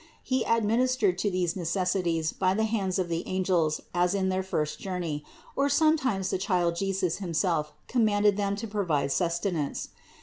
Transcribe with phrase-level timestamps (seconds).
[0.23, 4.41] He administered to these neces sities by the hands of the angels as in the
[4.41, 5.23] first journey,
[5.55, 9.89] or sometimes the Child Jesus himself commanded them to provide sustenance.